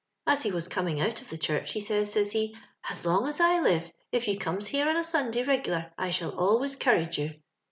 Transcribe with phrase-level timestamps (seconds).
[0.25, 3.27] As he was coming out of the church he says, says he, * As long
[3.29, 7.19] as I live, if you comes here on a Sunday reg'lar I shall always 'courage
[7.19, 7.35] you.